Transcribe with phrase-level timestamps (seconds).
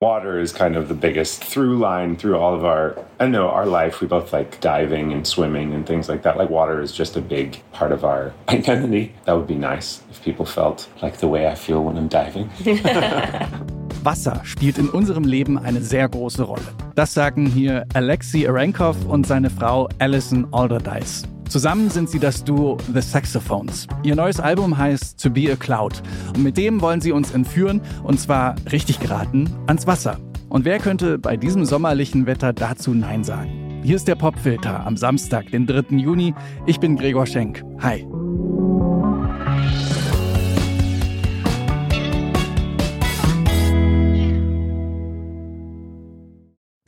[0.00, 3.66] water is kind of the biggest through line through all of our I know our
[3.66, 7.18] life we both like diving and swimming and things like that like water is just
[7.18, 11.28] a big part of our identity that would be nice if people felt like the
[11.28, 12.48] way I feel when I'm diving
[14.02, 16.62] Wasser spielt in unserem Leben eine sehr große Rolle.
[16.94, 21.24] Das sagen hier Alexei Arenkov und seine Frau Alison Alderdice.
[21.50, 23.88] Zusammen sind sie das Duo The Saxophones.
[24.04, 26.00] Ihr neues Album heißt To Be a Cloud.
[26.36, 30.16] Und mit dem wollen sie uns entführen, und zwar richtig geraten, ans Wasser.
[30.48, 33.80] Und wer könnte bei diesem sommerlichen Wetter dazu Nein sagen?
[33.82, 35.96] Hier ist der Popfilter am Samstag, den 3.
[35.96, 36.34] Juni.
[36.66, 37.64] Ich bin Gregor Schenk.
[37.80, 38.06] Hi.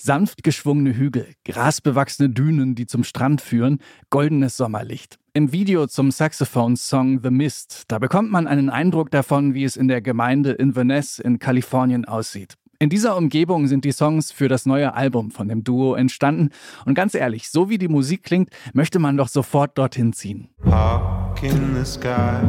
[0.04, 3.78] Sanft geschwungene Hügel, grasbewachsene Dünen, die zum Strand führen,
[4.10, 5.20] goldenes Sommerlicht.
[5.32, 9.86] Im Video zum Saxophone-Song The Mist, da bekommt man einen Eindruck davon, wie es in
[9.86, 12.54] der Gemeinde Inverness in Kalifornien aussieht.
[12.80, 16.48] In dieser Umgebung sind die Songs für das neue Album von dem Duo entstanden.
[16.84, 20.48] Und ganz ehrlich, so wie die Musik klingt, möchte man doch sofort dorthin ziehen.
[20.64, 22.40] Park in the sky.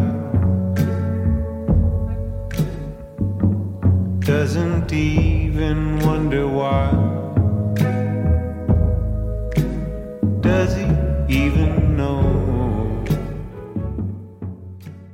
[4.25, 7.33] Doesn't even wonder why.
[10.64, 10.86] Does he
[11.28, 12.23] even know?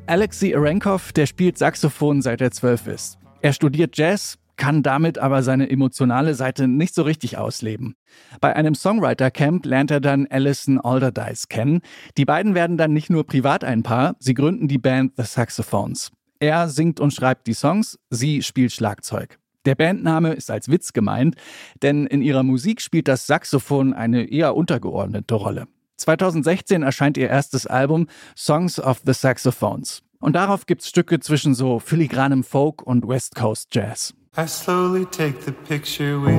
[0.05, 3.17] Alexei Arenkov, der spielt Saxophon seit er zwölf ist.
[3.41, 7.95] Er studiert Jazz, kann damit aber seine emotionale Seite nicht so richtig ausleben.
[8.41, 11.81] Bei einem Songwriter-Camp lernt er dann Alison Alderdice kennen.
[12.17, 16.11] Die beiden werden dann nicht nur privat ein Paar, sie gründen die Band The Saxophones.
[16.39, 19.39] Er singt und schreibt die Songs, sie spielt Schlagzeug.
[19.65, 21.35] Der Bandname ist als Witz gemeint,
[21.81, 25.67] denn in ihrer Musik spielt das Saxophon eine eher untergeordnete Rolle.
[25.97, 30.01] 2016 erscheint ihr erstes Album Songs of the Saxophones.
[30.19, 34.13] Und darauf gibt's Stücke zwischen so filigranem Folk und West Coast Jazz.
[34.37, 36.35] I slowly take the picture with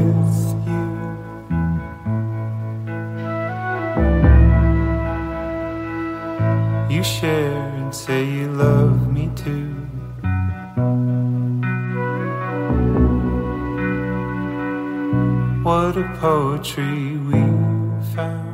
[0.66, 0.90] you.
[6.88, 9.70] You share and say you love me too.
[15.90, 17.40] What a poetry we
[18.14, 18.46] found.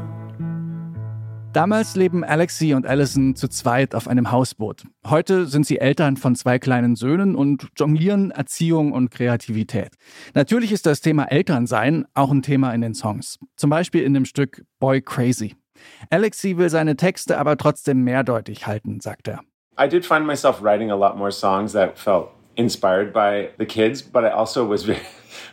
[1.53, 4.85] Damals leben Alexi und Allison zu zweit auf einem Hausboot.
[5.07, 9.91] Heute sind sie Eltern von zwei kleinen Söhnen und jonglieren Erziehung und Kreativität.
[10.33, 13.39] Natürlich ist das Thema Elternsein auch ein Thema in den Songs.
[13.57, 15.57] Zum Beispiel in dem Stück Boy Crazy.
[16.09, 19.41] Alexi will seine Texte aber trotzdem mehrdeutig halten, sagt er.
[19.79, 24.03] I did find myself writing a lot more songs that felt inspired by the kids,
[24.03, 25.01] but I also was very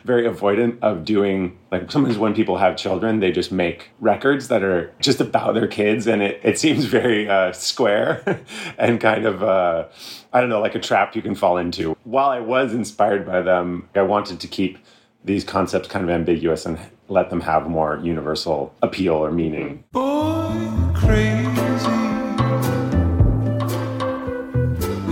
[0.04, 4.64] very avoidant of doing like sometimes when people have children they just make records that
[4.64, 8.24] are just about their kids and it, it seems very uh, square
[8.78, 9.86] and kind of uh,
[10.34, 11.96] i don't know like a trap you can fall into.
[12.04, 14.78] While i was inspired by them i wanted to keep
[15.24, 16.78] these concepts kind of ambiguous and
[17.08, 19.84] let them have more universal appeal or meaning.
[19.92, 20.52] Boy,
[20.94, 21.44] crazy.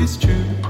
[0.03, 0.60] It's true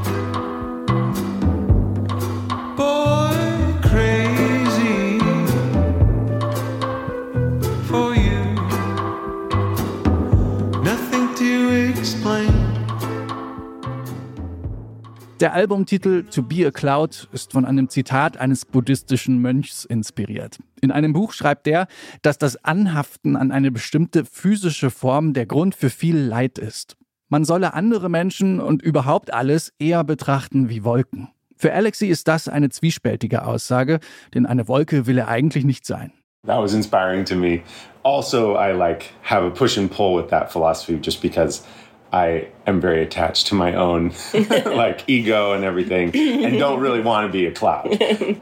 [15.51, 20.59] Der Albumtitel To Be a Cloud ist von einem Zitat eines buddhistischen Mönchs inspiriert.
[20.79, 21.87] In einem Buch schreibt er,
[22.21, 26.95] dass das Anhaften an eine bestimmte physische Form der Grund für viel Leid ist.
[27.27, 31.27] Man solle andere Menschen und überhaupt alles eher betrachten wie Wolken.
[31.57, 33.99] Für Alexi ist das eine zwiespältige Aussage,
[34.33, 36.13] denn eine Wolke will er eigentlich nicht sein.
[36.47, 37.59] That was inspiring to me.
[38.03, 41.63] Also, I like have a push and pull with that philosophy just because
[42.11, 44.13] I am very attached to my own
[44.65, 47.87] like ego and everything and don't really want to be a cloud.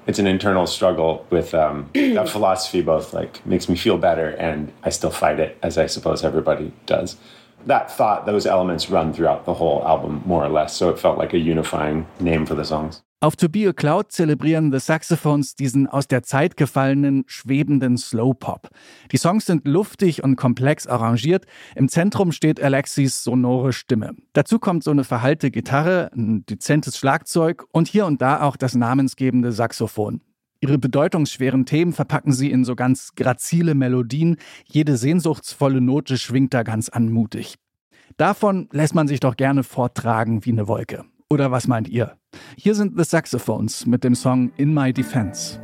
[0.08, 4.72] It's an internal struggle with um, that philosophy both like makes me feel better and
[4.84, 7.18] I still fight it as I suppose everybody does.
[7.66, 11.18] That thought, those elements run throughout the whole album more or less, so it felt
[11.18, 13.02] like a unifying name for the songs.
[13.22, 18.70] Auf To Be a Cloud zelebrieren The Saxophones diesen aus der Zeit gefallenen, schwebenden Slowpop.
[19.12, 21.46] Die Songs sind luftig und komplex arrangiert.
[21.76, 24.16] Im Zentrum steht Alexis sonore Stimme.
[24.32, 28.74] Dazu kommt so eine verhallte Gitarre, ein dezentes Schlagzeug und hier und da auch das
[28.74, 30.22] namensgebende Saxophon.
[30.62, 34.38] Ihre bedeutungsschweren Themen verpacken sie in so ganz grazile Melodien.
[34.64, 37.56] Jede sehnsuchtsvolle Note schwingt da ganz anmutig.
[38.16, 41.04] Davon lässt man sich doch gerne forttragen wie eine Wolke.
[41.32, 42.18] Oder was meint ihr?
[42.58, 45.60] Hier sind The Saxophones mit dem Song In My Defense.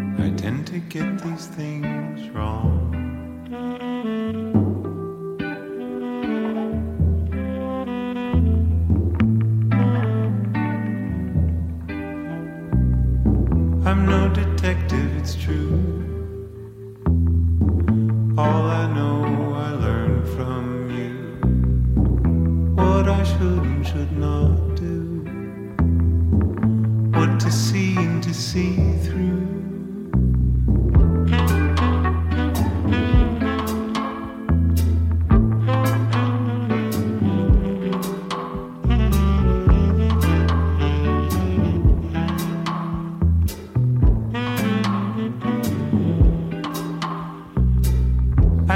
[0.00, 3.07] I tend to get these things wrong.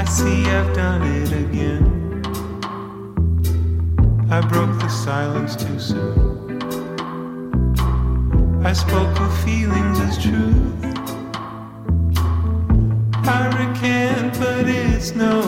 [0.03, 2.21] I see I've done it again.
[4.29, 6.61] I broke the silence too soon.
[8.65, 10.83] I spoke of feelings as truth.
[13.25, 15.41] I recant, but it's no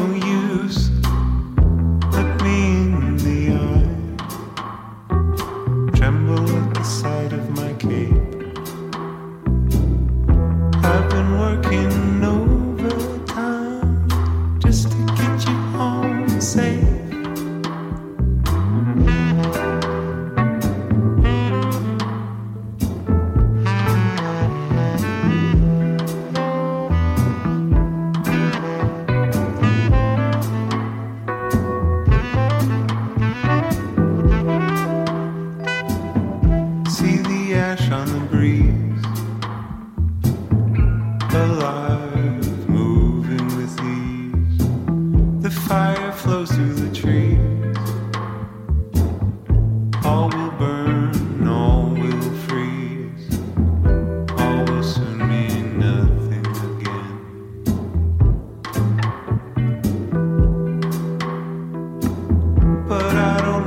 [62.87, 63.64] But I don't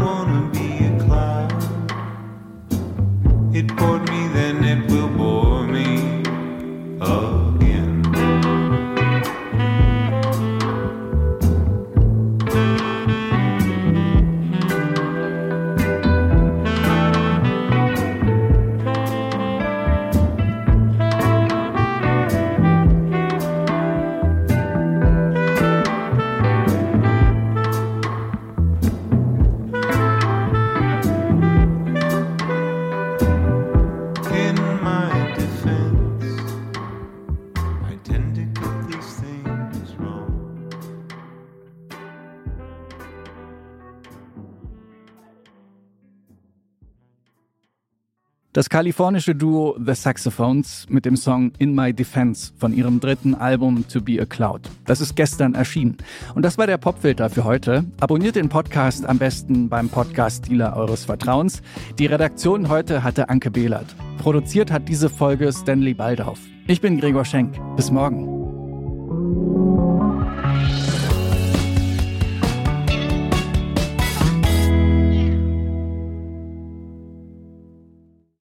[48.55, 53.87] Das kalifornische Duo The Saxophones mit dem Song In My Defense von ihrem dritten Album
[53.89, 54.62] To Be a Cloud.
[54.87, 55.99] Das ist gestern erschienen.
[56.35, 57.85] Und das war der Popfilter für heute.
[58.00, 61.61] Abonniert den Podcast am besten beim Podcast-Dealer eures Vertrauens.
[61.99, 63.95] Die Redaktion heute hatte Anke Behlert.
[64.17, 66.41] Produziert hat diese Folge Stanley Baldauf.
[66.67, 67.55] Ich bin Gregor Schenk.
[67.77, 68.38] Bis morgen.